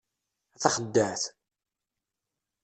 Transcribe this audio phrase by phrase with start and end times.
[0.53, 1.23] A taxeddaɛt!